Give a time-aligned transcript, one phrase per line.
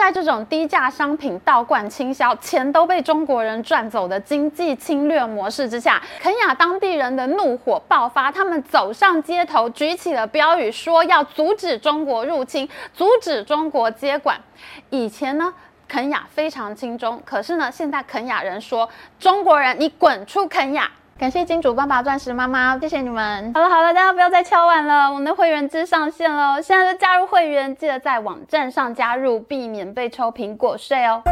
[0.00, 14.40] 在这种低价商品倒灌倾销、钱都被中国人赚走的经济侵略模式之下，肯亚当地人的怒火爆发，他们走上街头，举起了标语，说要阻止中国入侵，阻止中国接管。
[14.88, 15.52] 以前呢，
[15.86, 18.88] 肯亚非常亲中，可是呢，现在肯亚人说，
[19.18, 20.90] 中国人你滚出肯亚。
[21.20, 23.52] 感谢金主爸爸、钻石妈妈，谢谢你们。
[23.52, 31.22] 好了好了，大家不要再敲碗了，我们的会员制上线了，现在就加入会员，记得在网站上加入，避免被抽苹果税哦。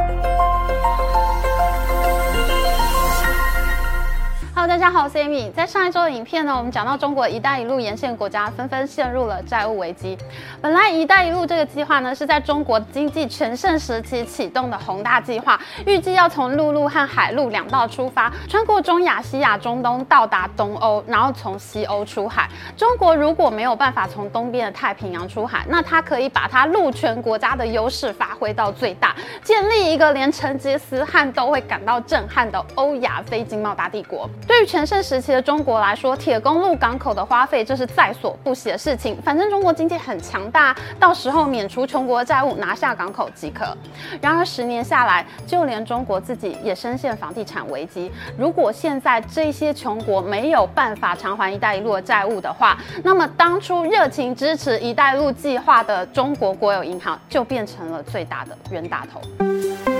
[4.88, 5.52] 家好，我是 Amy。
[5.52, 10.16] 在上一周的影片呢，我们讲到中国“一带一路”沿线国家纷纷陷入了债务危机。
[10.62, 22.48] 本来“一带一路”这个计划呢，是在中国经济全盛时期启动的宏大计划，预计要从陆路和海路两道出发，穿过中亚、西亚、中东，到达东欧，然后从西欧出海。
[22.74, 34.26] 中国如果没有办法从东边的太平洋出海，那它可以把它陆权国家的优势发挥到最大，建立一个连成吉思汗都会感到震撼的欧亚非经贸大帝国。
[34.46, 39.20] 对于全盛时期的中国来说，铁公路港口的花费这是在所不惜的事情。
[39.23, 43.76] 反正中国经济很强大，到时候免除穷国债务，拿下港口即可。
[44.20, 48.10] 然而十年下来，就连中国自己也深陷房地产危机。
[48.37, 59.98] 如果现在这些穷国没有办法偿还“一带一路”的债务的话，那么当初热情支持“一带一路”计划的中国国有银行就变成了最大的冤大头。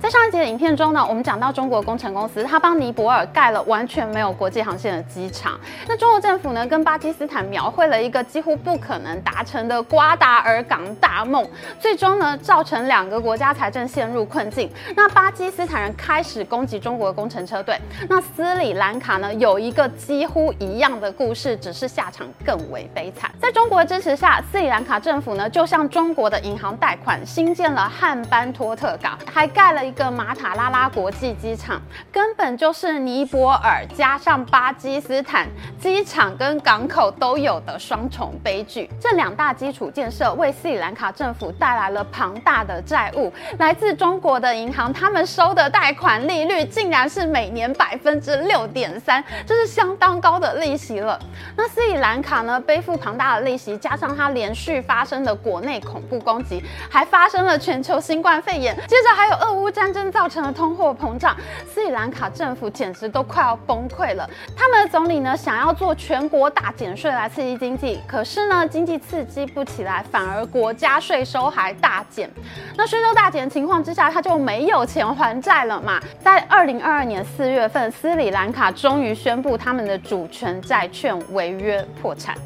[0.00, 5.58] 在上一集的影片中呢，我们讲到中国工程公司，他帮尼泊尔盖了完全没有国际航线的机场。
[5.88, 11.44] 那中国政府呢，跟巴基斯坦描绘了一个几乎不可能达成的瓜达尔港大梦，
[11.80, 14.70] 最终呢，造成两个国家财政陷入困境。
[14.94, 17.76] 那巴基斯坦人开始攻击中国工程车队，
[18.08, 23.28] 那斯里兰卡呢，有一个几乎一样的故事，只是下场更为悲惨。
[23.40, 30.08] 在中国的支持下，斯里兰卡政府呢，就向中国的银行贷款，新建了汉班托特港，还盖了一个。
[30.18, 35.46] 马塔拉拉国际机场根本就是尼泊尔加上巴基斯坦
[35.78, 38.90] 机场跟港口都有的双重悲剧。
[39.00, 51.16] 这两大基础建设为斯里兰卡政府带来了庞大的债务，来自中国的银行，他们收的贷款利率竟然是每年百分之六点三，这是相当高的利息了。
[51.56, 56.60] 那斯里兰卡呢，背负庞大的利息，加上它连续发生的国内恐怖攻击，
[56.90, 59.88] 还发生了全球新冠肺炎，接着还有俄乌战。
[59.88, 61.34] 争造成了通货膨胀，
[61.66, 64.28] 斯里兰卡政府简直都快要崩溃了。
[64.54, 72.30] 他们的总理呢，想要做全国大减税来刺激经济，可是呢，经济刺激不起来，反而国家税收还大减。
[72.76, 75.98] 那税收大减的情况之下，他就没有钱还债了嘛。
[76.22, 82.36] 在二零二二年四月份，斯里兰卡终于宣布他们的主权债券违约破产。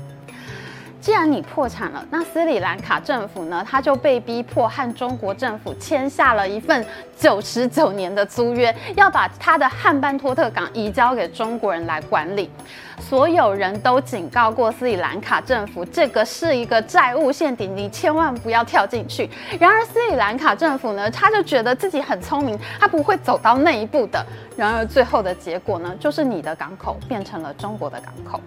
[1.03, 3.67] 既然你破产了，那斯里兰卡政府呢？
[3.69, 6.87] 他就被逼迫和中国政府签下了一份
[7.19, 12.49] 九十九年的租约，要把他的汉班托特港移交给中国人来管理。
[13.01, 19.29] 所有人都警告过斯里兰卡政府，这个是一个债务陷阱，你千万不要跳进去。
[19.59, 24.25] 然而斯里兰卡政府呢，他就觉得自己很聪明，他不会走到那一步的。
[24.57, 28.41] 然而最后的结果呢，就是你的港口变成了中国的港口。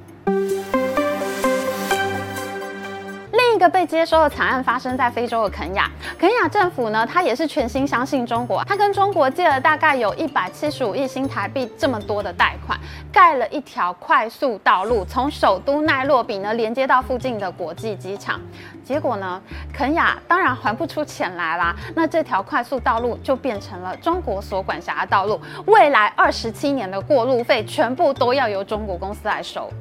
[3.55, 5.89] 另一个被接收的惨案发生在非洲的肯亚，
[6.19, 12.77] 肯亚政府呢，他也是全心相信中国，他跟中国借了大概有一百七十五亿新台币这么多的贷款，
[13.13, 18.41] 盖了一条快速道路，从首都奈洛比呢连接到附近的国际机场。
[18.83, 29.71] 结果呢，肯亚当然还不出钱来啦，那这条快速道路就变成了中国所管辖的道路，未来二十七年的过路费全部都要由中国公司来收。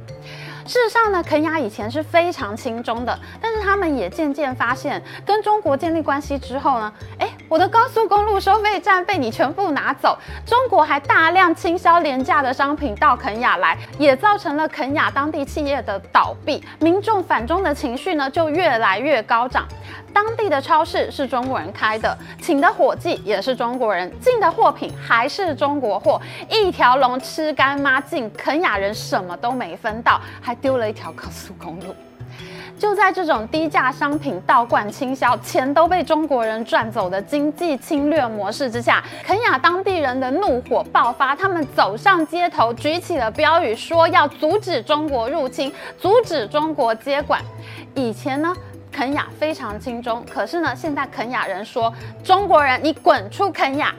[0.66, 19.66] 事实上呢，肯雅以前是非常亲中的，但是他们也渐渐发现，跟中国建立关系之后呢，诶，我的高速公路收费站被你全部拿走，中国还大量倾销廉价的商品到肯亚来，也造成了肯亚当地企业的倒闭，民众反中的情绪呢就越来越高涨。
[20.12, 31.94] 当地的超市是中国人开的，请的伙计也是中国人，进的货品还是中国货，一条龙吃干抹净，肯亚人什么都没分到，还丢了一条高速公路。
[32.78, 47.40] 就在这种低价商品倒灌倾销、钱都被中国人赚走的经济侵略模式之下，肯亚当地人的怒火爆发，他们走上街头，举起了标语，说要阻止中国入侵，阻止中国接管。
[47.94, 48.54] 以前呢？
[48.96, 51.92] 肯亚非常亲中，可是呢，现在肯亚人说，
[52.22, 53.92] 中国人你滚出肯亚。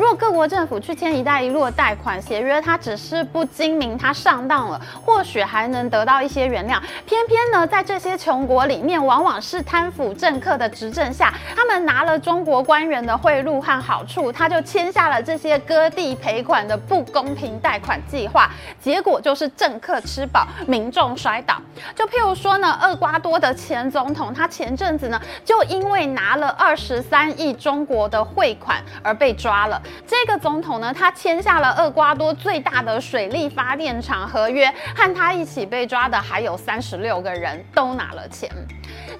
[0.00, 6.80] 如果各国政府去签“一带一路”的贷款协约，它只是不精明，它上当了，或许还能得到一些原谅。
[7.04, 18.50] 偏偏呢，在这些穷国里面，往往是贪腐政客的执政下，他们拿了中国官员的贿赂和好处，他就签下了这些割地赔款的不公平贷款计划，
[18.80, 21.60] 结果就是政客吃饱，民众摔倒。
[21.94, 29.78] 就譬如说呢，厄瓜多的前总统，他前阵子呢，就因为拿了二十三亿中国的汇款而被抓了。
[30.06, 38.50] 这个总统呢，他签下了厄瓜多最大的水力发电厂合约，和他一起被抓的还有三十六个人，都拿了钱。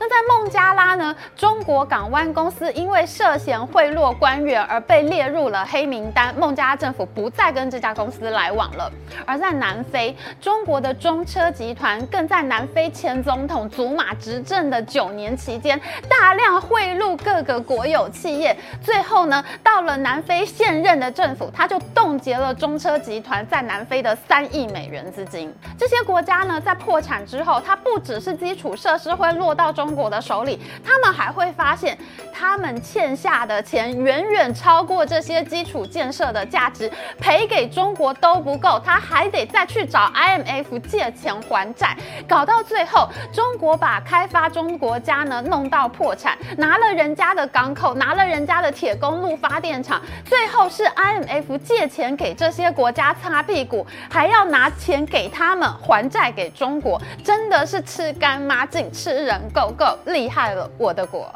[0.00, 8.91] 那在孟加拉呢，中国港湾公司因为涉嫌贿赂官员而被列入了黑名单，孟加拉政府不再跟这家公司来往了。
[9.26, 18.56] 而在南非，中国的中车集团更在南非前总统祖马执政的九年期间，大量贿赂各个国有企业。
[18.82, 25.55] 最后呢，到了南非现任的政府，他就冻结了中车集团在南非的三亿美元资金。
[25.76, 29.89] 这些国家呢，在破产之后，它不只是基础设施会落到中。
[29.90, 31.98] 中国的手里，他们还会发现，
[32.32, 36.88] 他们欠下的钱远远超过这些基础建设的价值，
[37.19, 41.96] 赔给中国都不够，他还得再去找 IMF 借钱还债，
[42.28, 59.75] 搞到最后，中国把开发中国家呢弄到破产，拿了人家的港口，拿了人家的铁公路发电厂，最后是 IMF 借钱给这些国家擦屁股，还要拿钱给他们还债给中国，真的是吃干抹净，吃人够。
[59.81, 61.35] 够厉害了，我的国！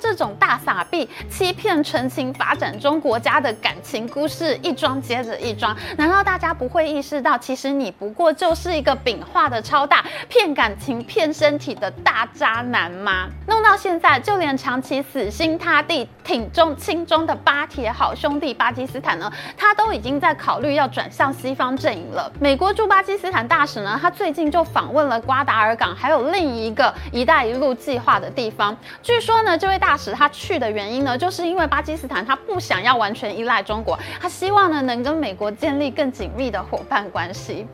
[0.00, 13.28] 这种大撒币、欺骗纯情发展中国家的感情故事，一桩接着一桩，难道大家不会意识到，其实你不过就是一个饼画的超大、骗感情、骗身体的大渣男吗？
[13.46, 22.32] 弄到现在，就连长期死心塌地挺中亲中的巴铁好兄弟巴基斯坦呢，他都已经在考虑要转向西方阵营了。
[22.40, 28.76] 美国驻巴基斯坦大使呢，他最近就访问了瓜达尔港，还有另一个“一带一路”计划的地方。
[29.02, 37.64] 据说呢，这位大大使他去的原因呢，就是因为巴基斯坦他不想要完全依赖中国，他希望呢能跟美国建立更紧密的伙伴关系。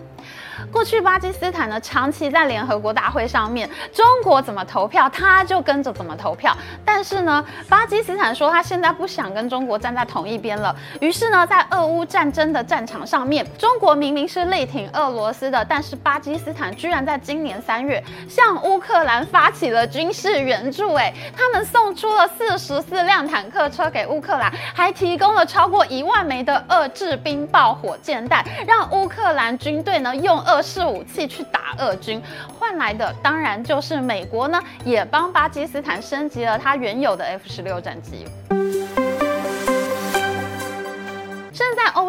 [0.70, 6.54] 过去巴基斯坦呢，长期在联合国大会上面，中国怎么投票，他就跟着怎么投票。
[6.84, 10.74] 但是呢，巴基斯坦说他现在不想跟中国站在同一边了。
[11.00, 20.94] 于是呢，在俄乌战争的战场上面，中国明明是力挺俄罗斯的，但是巴基斯坦居然在今年三月向乌克兰发起了军事援助。
[20.94, 30.42] 哎，他们送出了四十四辆坦克车给乌克兰，还提供了超过一万枚的俄制冰雹火箭弹，让乌克兰军队呢用。
[30.42, 32.20] 俄式武器去打俄军，
[32.58, 38.26] 换来的当然就是美国呢，也帮巴基斯坦升级了它原有的 F 十六战机。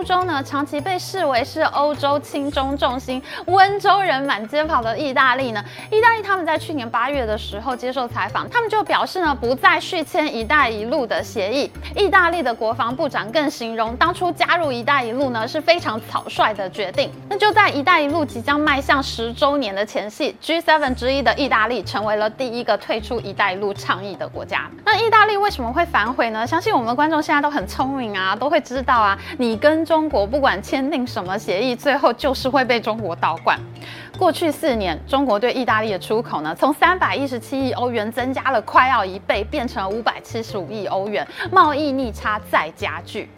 [0.03, 11.71] 欧洲呢，长期被视为是欧洲轻中重心、温州人满街跑的意大利呢，意大利他们在去年八月的时候接受采访，他们就表示呢，不再续签“一带一路”的协议。
[11.95, 17.09] 意大利的国防部长更形容，当初加入“一带一路”呢是非常草率的决定。
[17.29, 24.69] 那就在“一带一路”即将迈向十周年的前夕，G7 之一的意大利成为了第一个退出“一带一路”倡议的国家。
[24.83, 26.45] 那意大利为什么会反悔呢？
[26.45, 29.17] 相信我们的观众现在都很聪明啊，都会知道啊。
[29.37, 33.55] 你跟中国不管签订什么协议，最后就是会被中国倒灌。
[34.17, 43.29] 过去四年，中国对意大利的出口呢，从三百一十七亿欧元增加了快要一倍，变成了五百七十五亿欧元，贸易逆差再加剧。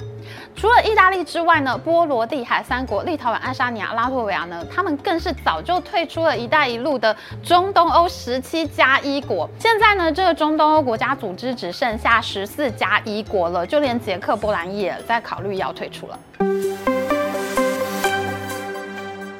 [0.56, 9.50] 除了意大利之外呢，波罗的海三国——立陶宛、爱沙尼亚、拉脱维亚呢，他们更是早就退出了一带一路的中东欧十七加一国。
[9.60, 16.20] 现在呢，这个中东欧国家组织只剩下十四加一国了，就连捷克、波兰也在考虑要退出了。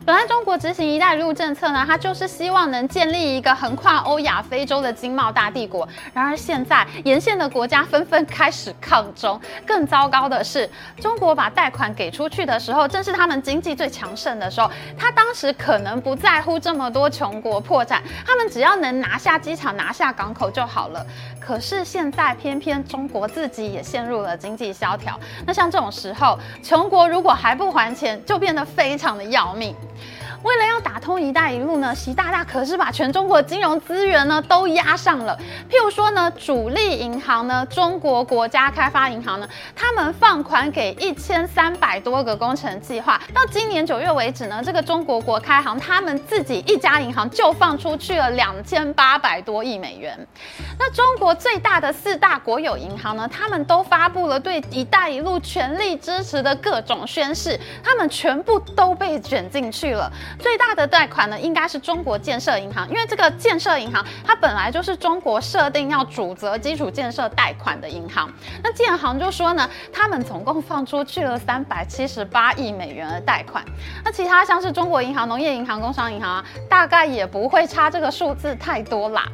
[0.06, 5.88] 本来中执行“一带一路”政策呢，它就是希望能建立一个横跨欧亚非洲的经贸大帝国。
[6.14, 9.40] 然而现在沿线的国家纷纷开始抗中。
[9.66, 10.70] 更糟糕的是，
[11.00, 14.70] 中国把贷款给出去的时候，正是他们经济最强盛的时候。
[14.98, 21.06] 他当时可能不在乎这么多穷国破产，他们只要能拿下机场、拿下港口就好了。
[21.40, 25.20] 可是现在偏偏中国自己也陷入了经济萧条。
[25.46, 29.76] 那像这种时候，穷国如果还不还钱，就变得非常的要命。
[30.46, 35.36] 为了要打通“一带一路”呢，习大大可是把全中国金融资源呢都压上了。
[35.68, 43.20] 譬如说呢，主力银行呢，中国国家开发银行呢，他们放款给一千三百多个工程计划。
[43.34, 50.16] 到今年九月为止呢，这个中国国开行他们自己一家银行就放出去了两千八百多亿美元。
[50.78, 60.12] 那中国最大的四大国有银行呢，他们都发布了对“一带一路”全力支持的各种宣誓，他们全部都被卷进去了。
[60.40, 68.32] 最大的贷款呢，应该是中国建设银行，因为这个建设银行它本来就是中国设定要主责基础建设贷款的银行。
[68.64, 73.64] 那建行就说呢，他们总共放出去了三百七十八亿美元的贷款。
[74.04, 79.26] 那其他像是中国银行、农业银行、工商银行啊，大概也不会差这个数字太多啦。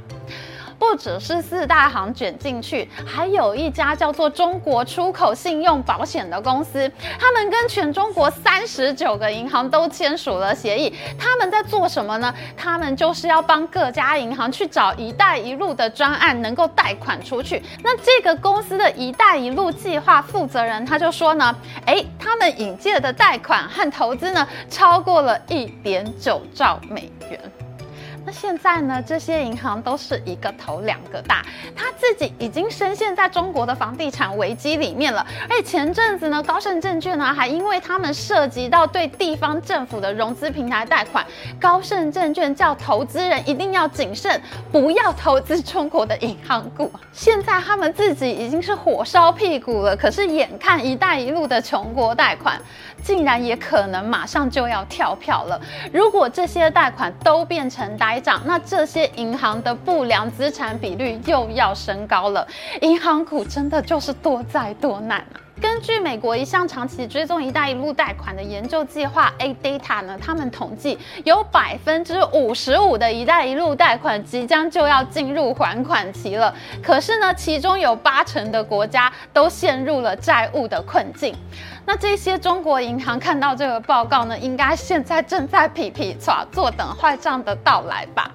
[0.81, 10.91] 不只是四大行卷进去，还有一家叫做中国出口信用保险的公司，他们跟全中国三十九个银行都签署了协议。
[11.19, 12.33] 他们在做什么呢？
[12.57, 17.61] 他们就是要帮各家银行去找“一带一路”的专案，能够贷款出去。
[17.83, 27.39] 那这个公司的一带一路计划负责人他就说呢，诶，他们引介的贷款和投资呢，超过了一点九兆美元。
[28.23, 29.01] 那现在呢？
[29.01, 31.43] 这些银行都是一个头两个大，
[31.75, 35.25] 他自己已经深陷在中国的房地产危机里面了。
[35.49, 41.25] 而且前阵子呢，高盛证券呢还因为他们涉及到对地方政府的融资平台贷款，
[41.59, 44.39] 高盛证券叫投资人一定要谨慎，
[44.71, 46.91] 不要投资中国的银行股。
[47.11, 52.61] 现在他们自己已经是火烧屁股了，可是眼看“一带一路”的穷国贷款，
[53.03, 55.59] 竟然也可能马上就要跳票了。
[55.91, 62.47] 如果这些贷款都变成呆账，那这些银行的不良资产比率又要升高了。
[62.81, 65.40] 银行股真的就是多灾多难啊！
[65.61, 76.51] 根据美国一项长期追踪“一带一路”贷款的研究计划 ADATA 呢，他们统计有百分之五十五的一带一路贷款即将就要进入还款期了。
[76.81, 81.35] 可是呢，其中有八成的国家都陷入了债务的困境。
[81.85, 88.31] 那这些中国银行看到这个报告呢，应该现在正在皮皮剉坐等坏账的到来吧。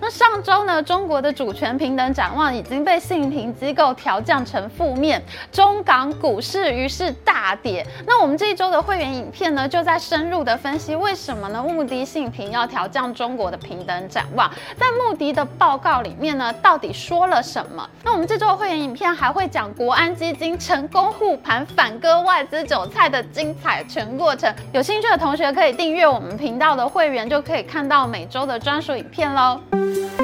[0.00, 7.86] 那上周呢，中国的主权平等展望已经被信评机构调降成负面，中港股市于是大跌。
[8.06, 11.62] 那我们这一周的会员影片呢，就在深入的分析为什么呢？
[11.62, 17.88] 穆迪信评要调降中国的平等展望，在穆迪的报告里面呢，到底说了什么？
[18.04, 24.52] 那我们这周的会员影片还会讲国安基金成功护盘反割外资韭菜的精彩全过程。
[24.72, 29.60] 有兴趣的同学可以订阅我们频道的会员，就可以看到每周的专属影片喽。
[29.84, 30.23] Música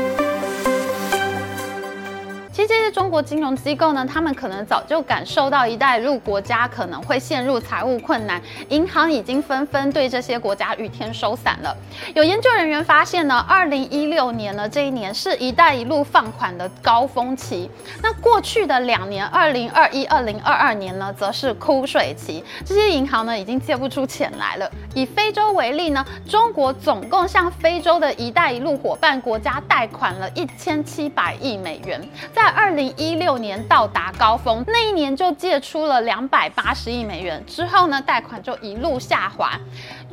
[2.53, 11.77] 其实这些中国金融机构呢，他们可能早就感受到“一带一路”国家可能会陷入财务困难，银行已经纷纷对这些国家雨天收伞了。
[12.13, 17.71] 有研究人员发现呢，二零一六年呢，这一年是一带一路放款的高峰期。
[18.03, 22.43] 那过去的两年，二零二一、二零二二年呢，则是枯水期。
[22.67, 24.69] 这些银行呢，已经借不出钱来了。
[24.95, 32.03] 以非洲为例呢，中国总共向非洲的一带一路伙伴国家贷款了一千七百亿美元，
[32.43, 39.61] 在二零一六年到达高峰，那一年就借出了两百八十亿美元，之后呢，贷款就一路下滑。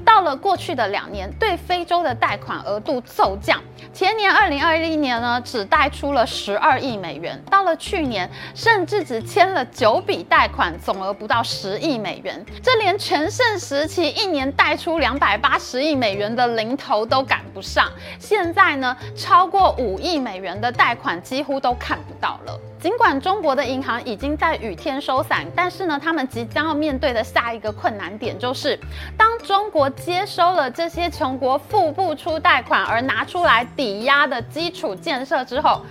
[0.07, 3.61] 到了过去的两年，对非洲的贷款额度骤降。
[3.93, 12.41] 前年二零二一年呢，只贷出了十二亿美元，到了去年，甚至只签了九笔贷款，总额不到十亿美元。
[12.63, 17.91] 这连全盛时期一年贷出两百八十亿美元的零头都赶不上。
[18.17, 22.57] 现在呢，超过五亿美元的贷款几乎都看不到了。
[22.87, 28.79] 尽管中国的银行已经在雨天收伞，但是呢，他们即将要面对的下一个困难点就是，
[29.17, 35.81] 当中国接收了这些穷国付不出贷款而拿出来抵押的基础建设之后。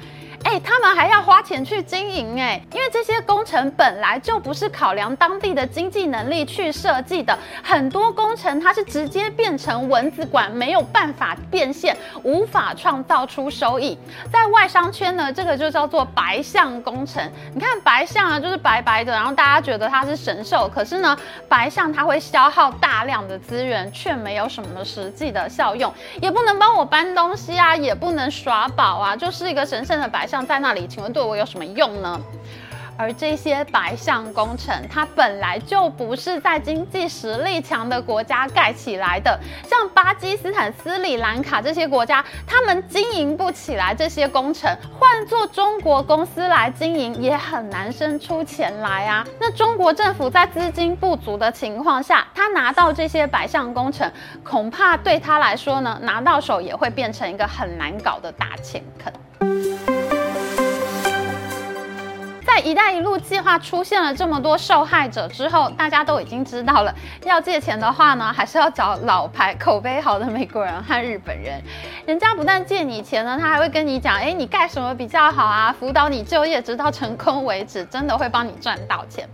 [0.46, 13.98] 哎，他们还要花钱去经营哎，因为这些工程本来就不是考量当地的经济能力去设计的，很多工程它是直接变成蚊子馆，没有办法变现，无法创造出收益。
[14.30, 17.28] 在外商圈呢，这个就叫做白象工程。
[17.52, 30.46] 你看白象啊，就是白白的，然后大家觉得它是神兽，可是呢，白象它会消耗大量的资源，却没有什么实际的效用，也不能帮我搬东西啊，也不能耍宝啊，就是一个神圣的白象象。
[30.46, 32.20] 在那里，请问对我有什么用呢？
[32.98, 39.38] 而这些白象工程，它本来就不是在经济实力强的国家盖起来的，
[39.68, 49.26] 像巴基斯坦、斯里兰卡这些国家，他们经营不起来这些工程，换做中国公司来经营，也很难生出钱来啊。
[49.38, 54.10] 那中国政府在资金不足的情况下，他拿到这些白象工程，
[54.42, 59.12] 恐怕对他来说呢，拿到手也会变成一个很难搞的大钱坑。
[62.56, 71.62] 在“一带一路”计划出现了这么多受害者之后，大家都已经知道了，要借钱的话呢，还是要找老牌、口碑好的美国人和日本人。
[72.06, 75.70] 人家不但借你钱呢，他还会跟你讲，哎，你干什么比较好啊？
[75.78, 79.28] 辅导你就业，直到成功为止，真的会帮你赚到钱。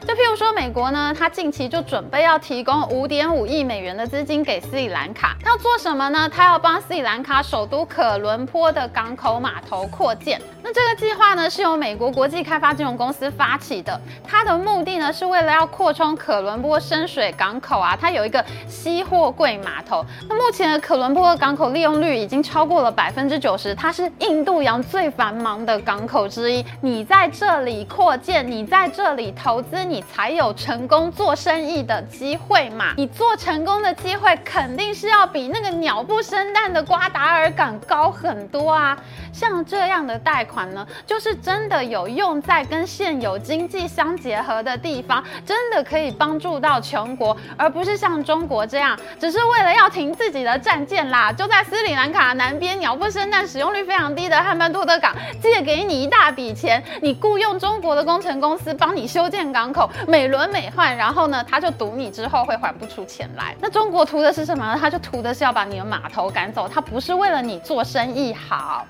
[0.00, 6.28] 就譬如说，美国呢，它近期就准备要提供五点五亿美元的资金给斯里兰卡，他要做什么呢？
[6.28, 10.40] 它要帮斯里兰卡首都可伦坡的港口码头扩建。
[10.68, 20.04] 那这个计划呢，是由美国国际开发金融公司发起的，它的目的呢，是为了要扩充可伦坡深水港口啊，它有一个西货柜码头。
[20.28, 26.66] 那目前的可伦坡港口利用率已经超过了百分之九十，它是印度洋最繁忙的港口之一。
[26.80, 32.86] 你在这里扩建，你在这里投资，你才有成功做生意的机会嘛？
[32.96, 38.98] 你做成功的机会肯定是要比那个鸟不生蛋的瓜达尔港高很多啊！
[39.32, 59.90] 像这样的贷款款呢，就是真的有用在跟现有经济相结合的地方，真的可以帮助到穷国，而不是像中国这样，只是为了要停自己的战舰啦，就在斯里兰卡南边鸟不生蛋、使用率非常低的汉班托特港借给你一大笔钱，你雇佣中国的工程公司帮你修建港口。
[60.08, 63.54] 美轮美奂，然后呢，他就赌你之后会还不出钱来。
[63.60, 64.78] 那中国图的是什么呢？
[64.80, 68.86] 他就图的是要把你的码头赶走，他不是为了你做生意好。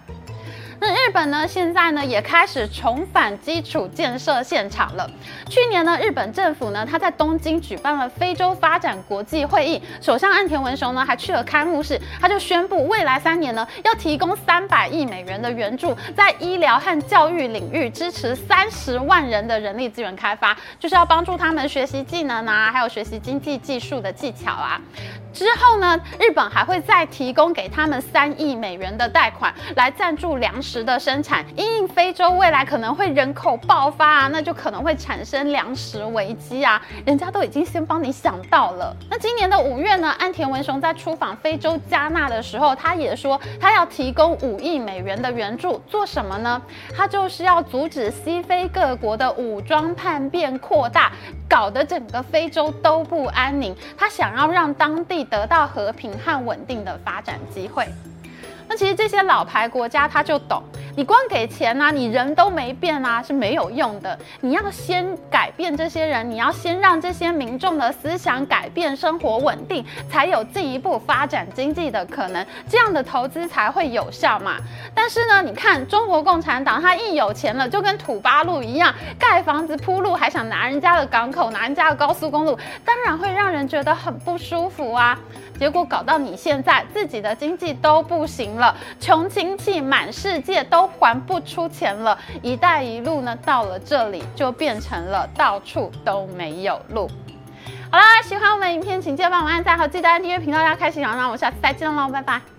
[0.79, 5.09] 那日本呢，现在呢也开始重返基础建设现场了。
[5.49, 24.81] 去年呢，日本政府呢，他在东京举办了非洲发展国际会议，首相岸田文雄呢还去了开幕式，他就宣布未来三年呢要提供三百亿美元的援助，在医疗和教育领域支持三十万人的人力资源开发，就是要帮助他们学习技能啊，还有学习经济技术的技巧啊。
[25.37, 31.45] 之后呢，日本还会再提供给他们三亿美元的贷款，来赞助粮食的生产。
[31.55, 38.97] 因应非洲未来可能会人口爆发啊，那就可能会产生粮食危机啊，人家都已经先帮你想到了。
[39.11, 46.63] 那今年的五月呢，岸田文雄在出访非洲加纳的时候，他也说他要提供五亿美元的援助，做什么呢？
[46.97, 51.13] 他就是要阻止西非各国的武装叛变扩大，
[51.49, 53.77] 搞得整个非洲都不安宁。
[53.99, 55.27] 他想要让当地。
[55.31, 57.87] 得到和平和稳定的发展机会。
[58.69, 60.63] 那其实这些老牌国家他就懂，
[60.97, 64.19] 你光给钱啊，你人都没变啊，是没有用的。
[64.41, 74.57] 你要先改变这些人，你要先让这些民众的思想改变，生活稳定，才有进一步发展经济的可能，这样的投资才会有效嘛。
[74.95, 85.19] 但是呢，你看中国共产党，他一有钱了，就跟土八路一样，盖房子铺路，还想拿人家的港口，拿人家的高速公路，当然会让人觉得很不舒服啊。
[85.59, 92.19] 结果搞到你现在自己的经济都不行了，穷亲戚满世界都还不出钱了。
[92.43, 97.11] 一带一路呢，到了这里就变成了到处都没有路。
[97.91, 101.25] 好啦，喜欢我们影片，请记得帮我们按赞和记得按订阅频道，要开启小铃铛。
[101.25, 102.56] 我们下次再见喽，拜拜。